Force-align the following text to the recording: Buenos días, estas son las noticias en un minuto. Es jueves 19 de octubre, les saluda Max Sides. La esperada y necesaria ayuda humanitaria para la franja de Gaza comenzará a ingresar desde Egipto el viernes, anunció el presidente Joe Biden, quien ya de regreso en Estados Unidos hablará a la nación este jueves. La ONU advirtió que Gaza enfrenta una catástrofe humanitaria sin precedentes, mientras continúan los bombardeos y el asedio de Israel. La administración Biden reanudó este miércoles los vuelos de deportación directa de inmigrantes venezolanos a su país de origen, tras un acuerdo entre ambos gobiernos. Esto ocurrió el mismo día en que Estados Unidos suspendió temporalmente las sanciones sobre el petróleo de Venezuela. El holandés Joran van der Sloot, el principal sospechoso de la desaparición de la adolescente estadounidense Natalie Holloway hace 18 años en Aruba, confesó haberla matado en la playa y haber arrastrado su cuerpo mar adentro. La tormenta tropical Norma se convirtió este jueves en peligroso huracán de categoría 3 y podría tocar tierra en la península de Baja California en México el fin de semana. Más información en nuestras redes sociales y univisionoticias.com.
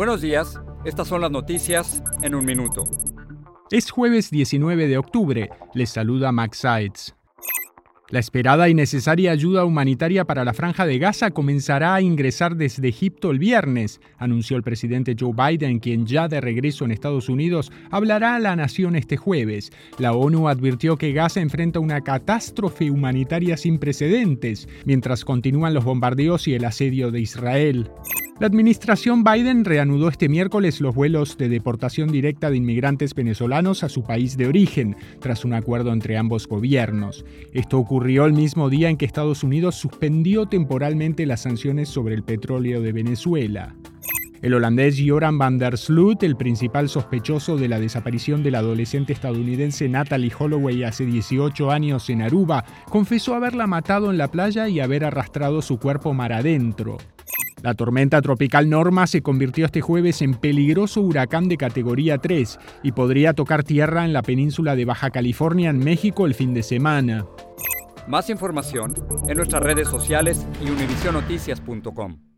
Buenos 0.00 0.22
días, 0.22 0.58
estas 0.86 1.08
son 1.08 1.20
las 1.20 1.30
noticias 1.30 2.02
en 2.22 2.34
un 2.34 2.46
minuto. 2.46 2.84
Es 3.70 3.90
jueves 3.90 4.30
19 4.30 4.88
de 4.88 4.96
octubre, 4.96 5.50
les 5.74 5.90
saluda 5.90 6.32
Max 6.32 6.56
Sides. 6.56 7.14
La 8.08 8.18
esperada 8.18 8.70
y 8.70 8.74
necesaria 8.74 9.30
ayuda 9.30 9.66
humanitaria 9.66 10.24
para 10.24 10.42
la 10.42 10.54
franja 10.54 10.86
de 10.86 10.98
Gaza 10.98 11.32
comenzará 11.32 11.94
a 11.94 12.00
ingresar 12.00 12.56
desde 12.56 12.88
Egipto 12.88 13.30
el 13.30 13.38
viernes, 13.38 14.00
anunció 14.16 14.56
el 14.56 14.62
presidente 14.62 15.14
Joe 15.20 15.34
Biden, 15.34 15.80
quien 15.80 16.06
ya 16.06 16.28
de 16.28 16.40
regreso 16.40 16.86
en 16.86 16.92
Estados 16.92 17.28
Unidos 17.28 17.70
hablará 17.90 18.36
a 18.36 18.40
la 18.40 18.56
nación 18.56 18.96
este 18.96 19.18
jueves. 19.18 19.70
La 19.98 20.14
ONU 20.14 20.48
advirtió 20.48 20.96
que 20.96 21.12
Gaza 21.12 21.42
enfrenta 21.42 21.78
una 21.78 22.00
catástrofe 22.00 22.90
humanitaria 22.90 23.58
sin 23.58 23.78
precedentes, 23.78 24.66
mientras 24.86 25.26
continúan 25.26 25.74
los 25.74 25.84
bombardeos 25.84 26.48
y 26.48 26.54
el 26.54 26.64
asedio 26.64 27.10
de 27.10 27.20
Israel. 27.20 27.90
La 28.40 28.46
administración 28.46 29.22
Biden 29.22 29.66
reanudó 29.66 30.08
este 30.08 30.30
miércoles 30.30 30.80
los 30.80 30.94
vuelos 30.94 31.36
de 31.36 31.50
deportación 31.50 32.10
directa 32.10 32.48
de 32.48 32.56
inmigrantes 32.56 33.14
venezolanos 33.14 33.84
a 33.84 33.90
su 33.90 34.02
país 34.02 34.38
de 34.38 34.46
origen, 34.46 34.96
tras 35.20 35.44
un 35.44 35.52
acuerdo 35.52 35.92
entre 35.92 36.16
ambos 36.16 36.48
gobiernos. 36.48 37.22
Esto 37.52 37.78
ocurrió 37.78 38.24
el 38.24 38.32
mismo 38.32 38.70
día 38.70 38.88
en 38.88 38.96
que 38.96 39.04
Estados 39.04 39.44
Unidos 39.44 39.74
suspendió 39.74 40.46
temporalmente 40.46 41.26
las 41.26 41.42
sanciones 41.42 41.90
sobre 41.90 42.14
el 42.14 42.22
petróleo 42.22 42.80
de 42.80 42.92
Venezuela. 42.92 43.74
El 44.40 44.54
holandés 44.54 44.98
Joran 45.06 45.36
van 45.36 45.58
der 45.58 45.76
Sloot, 45.76 46.22
el 46.22 46.34
principal 46.34 46.88
sospechoso 46.88 47.58
de 47.58 47.68
la 47.68 47.78
desaparición 47.78 48.42
de 48.42 48.52
la 48.52 48.60
adolescente 48.60 49.12
estadounidense 49.12 49.86
Natalie 49.86 50.32
Holloway 50.38 50.82
hace 50.82 51.04
18 51.04 51.70
años 51.70 52.08
en 52.08 52.22
Aruba, 52.22 52.64
confesó 52.88 53.34
haberla 53.34 53.66
matado 53.66 54.10
en 54.10 54.16
la 54.16 54.28
playa 54.28 54.66
y 54.66 54.80
haber 54.80 55.04
arrastrado 55.04 55.60
su 55.60 55.78
cuerpo 55.78 56.14
mar 56.14 56.32
adentro. 56.32 56.96
La 57.62 57.74
tormenta 57.74 58.22
tropical 58.22 58.70
Norma 58.70 59.06
se 59.06 59.22
convirtió 59.22 59.66
este 59.66 59.80
jueves 59.80 60.22
en 60.22 60.34
peligroso 60.34 61.02
huracán 61.02 61.48
de 61.48 61.56
categoría 61.56 62.18
3 62.18 62.58
y 62.82 62.92
podría 62.92 63.34
tocar 63.34 63.64
tierra 63.64 64.04
en 64.04 64.12
la 64.12 64.22
península 64.22 64.76
de 64.76 64.84
Baja 64.84 65.10
California 65.10 65.70
en 65.70 65.78
México 65.78 66.26
el 66.26 66.34
fin 66.34 66.54
de 66.54 66.62
semana. 66.62 67.26
Más 68.08 68.30
información 68.30 68.94
en 69.28 69.36
nuestras 69.36 69.62
redes 69.62 69.88
sociales 69.88 70.46
y 70.64 70.70
univisionoticias.com. 70.70 72.29